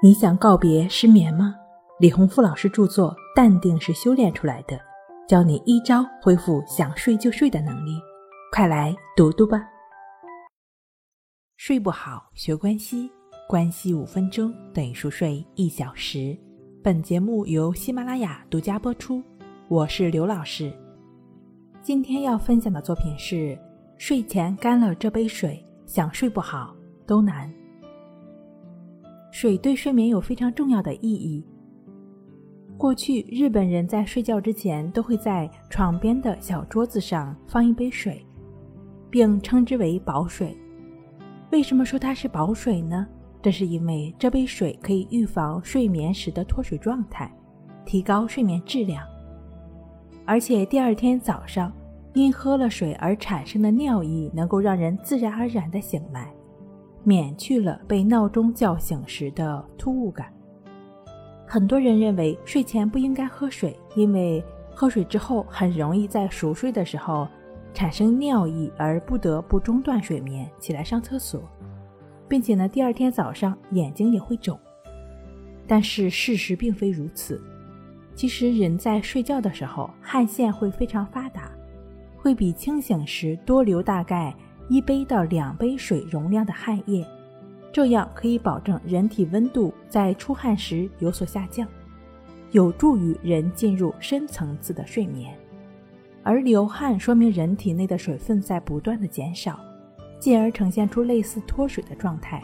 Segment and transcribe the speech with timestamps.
[0.00, 1.56] 你想告别失眠吗？
[1.98, 4.76] 李洪富老师著作《淡定是修炼出来的》，
[5.28, 7.98] 教你一招恢复想睡就睡的能力，
[8.52, 9.60] 快来读读吧。
[11.56, 13.10] 睡不好学关西，
[13.48, 16.38] 关系五分钟等于熟睡一小时。
[16.80, 19.20] 本节目由喜马拉雅独家播出，
[19.66, 20.72] 我是刘老师。
[21.82, 23.58] 今天要分享的作品是：
[23.96, 26.72] 睡前干了这杯水，想睡不好
[27.04, 27.52] 都难。
[29.40, 31.46] 水对睡眠有非常重要的意义。
[32.76, 38.26] 过去，日本人在睡觉之前都会在床边的小桌子上放一杯水，
[39.08, 40.58] 并称之为“保水”。
[41.52, 43.06] 为什么说它是保水呢？
[43.40, 47.32] 这是因为这杯水可以预防睡眠时的脱水状态，
[47.86, 49.06] 提高睡眠质量。
[50.24, 51.72] 而且第二天早上
[52.12, 56.28] 因喝了水而产生的尿意，能够让人自然而然地醒来。
[57.08, 60.30] 免去了被闹钟叫醒时的突兀感。
[61.46, 67.26] 很多人认为睡前不应该喝水，因为喝水之后很容易在熟睡的时候
[67.72, 71.40] 产生尿意，而不得不中断睡眠起来上厕所，
[72.28, 74.60] 并且呢，第二天早上眼睛也会肿。
[75.66, 77.42] 但是事实并非如此。
[78.14, 81.50] 其实人在睡觉的时候，汗腺会非常发达，
[82.18, 84.36] 会比清醒时多流大概。
[84.68, 87.06] 一杯到两杯水容量的汗液，
[87.72, 91.66] 这样可以保证人体温度在出汗时有所下降，
[92.50, 95.34] 有助于人进入深层次的睡眠。
[96.22, 99.58] 而流汗说明人体内的水分在不断的减少，
[100.18, 102.42] 进而呈现出类似脱水的状态。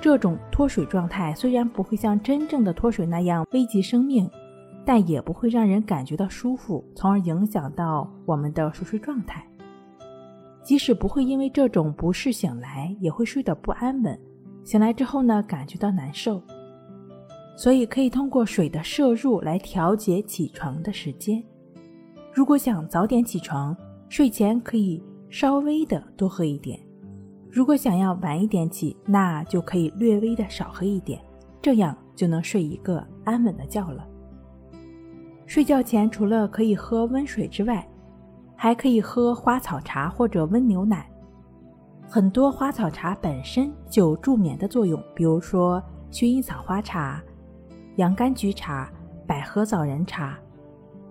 [0.00, 4.30] 这种脱水状态虽然不会像真正的脱水那样危及生命，
[4.84, 9.44] 但也不会让人感觉到舒服，从而影响到我们的熟睡状态。
[10.62, 14.18] 即使不会因为这种不适醒来，也会睡得不安稳。
[14.64, 16.40] 醒来之后呢，感觉到难受。
[17.56, 21.42] 所以可以通过水的摄入来调节起床的时间。
[22.32, 23.76] 如果想早点起床，
[24.08, 26.78] 睡前可以稍微的多喝一点；
[27.50, 31.20] 如果想要晚一点起，那就可以略微的少喝一点，
[31.60, 34.08] 这样就能睡一个安稳的觉了。
[35.44, 37.86] 睡觉前除了可以喝温水之外，
[38.62, 41.10] 还可以喝花草茶或者温牛奶，
[42.08, 47.20] 很多花草茶本身就助眠的作用，比如说薰衣草花茶、
[47.96, 48.88] 洋甘菊茶、
[49.26, 50.38] 百合枣仁茶。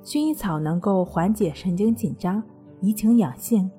[0.01, 2.41] 薰衣草能够缓解神经紧张，
[2.79, 3.69] 怡情养性；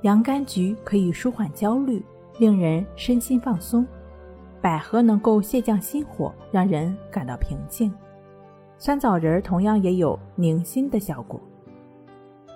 [0.00, 2.02] 洋甘菊可以舒缓焦虑，
[2.38, 3.84] 令人身心放松；
[4.62, 7.90] 百合能够泻降心火，让人感到平静；
[8.78, 11.38] 酸枣仁同样也有宁心的效果。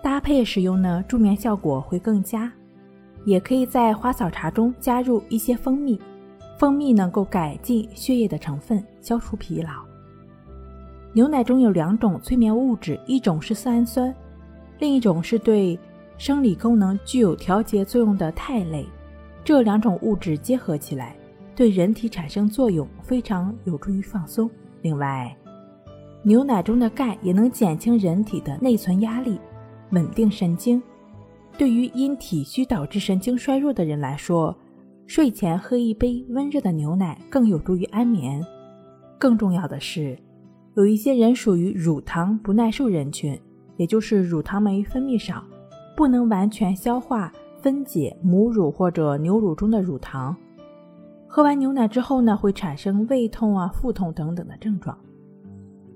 [0.03, 2.53] 搭配使用呢，助眠效果会更佳。
[3.25, 6.01] 也可以在花草茶中加入一些蜂蜜，
[6.57, 9.71] 蜂蜜能够改进血液的成分，消除疲劳。
[11.13, 14.15] 牛奶中有两种催眠物质，一种是色氨酸，
[14.79, 15.77] 另一种是对
[16.19, 18.87] 生理功能具有调节作用的肽类。
[19.43, 21.17] 这两种物质结合起来，
[21.57, 24.49] 对人体产生作用，非常有助于放松。
[24.83, 25.37] 另外，
[26.23, 29.41] 牛奶中的钙也能减轻人体的内存压力。
[29.91, 30.83] 稳定神经，
[31.57, 34.57] 对于因体虚导致神经衰弱的人来说，
[35.07, 38.45] 睡前喝一杯温热的牛奶更有助于安眠。
[39.19, 40.19] 更重要的是，
[40.75, 43.41] 有一些人属于乳糖不耐受人群，
[43.77, 45.43] 也就是乳糖酶分泌少，
[45.97, 50.37] 不能完全消化分解母乳或者牛乳中的乳糖。
[51.29, 54.97] 喝完牛奶之后呢，会产生胃痛啊、腹痛等等的症状。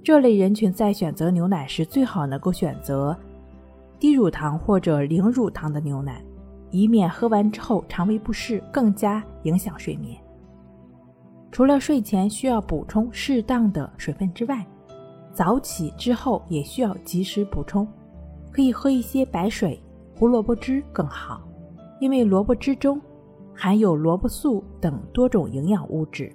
[0.03, 3.17] 这类人群在选择牛奶时，最好能够选择。
[4.01, 6.25] 低乳糖或者零乳糖的牛奶，
[6.71, 10.19] 以免喝完之后肠胃不适，更加影响睡眠。
[11.53, 14.67] 除了睡前需要补充适当的水分之外，
[15.35, 17.87] 早起之后也需要及时补充，
[18.51, 19.79] 可以喝一些白水、
[20.17, 21.47] 胡萝卜汁更好，
[22.01, 22.99] 因为萝卜汁中
[23.55, 26.33] 含有萝卜素等多种营养物质，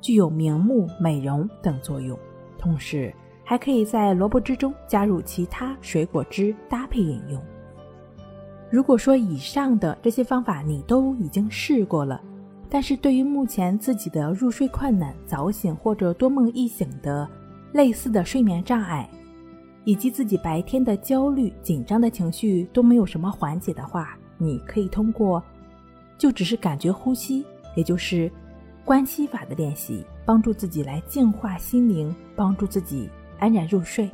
[0.00, 2.16] 具有明目、美容等作用，
[2.56, 3.12] 同时。
[3.44, 7.42] 还可以在萝卜汁中加入其他水果汁搭配饮用。
[8.70, 12.22] 如果说以上的这些方法你都已经试过了，
[12.70, 17.28] 但是对于目前自己的入睡困难、早醒或者多梦易醒的
[17.72, 19.06] 类似的睡眠障碍，
[19.84, 25.42] 以及自己白天的焦虑、紧张的情绪都没有什么缓解的话，你可以通过
[26.16, 27.44] 就只是感觉呼吸，
[27.76, 28.30] 也就是
[28.86, 33.10] 关系法的练习，帮助自己来净化心灵，帮助自己。
[33.42, 34.08] 安然入睡，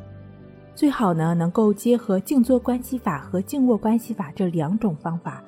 [0.74, 5.44] 最好呢能够结合静坐关系法和静卧关系法这两种方法，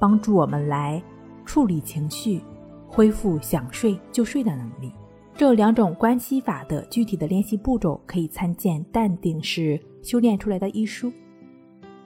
[0.00, 1.00] 帮助我们来
[1.46, 2.40] 处理情绪，
[2.88, 4.92] 恢复想睡就睡的能力。
[5.36, 11.10] 这两种关系法的具体的练习步骤，可以参见《淡定是修炼出来的》一书。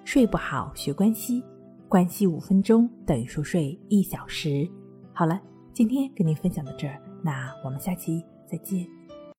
[0.04, 1.42] 睡不好学关系，
[1.88, 4.68] 关系五分钟等于熟睡一小时。
[5.14, 5.40] 好了，
[5.72, 8.86] 今天跟您分享到这儿，那我们下期再见。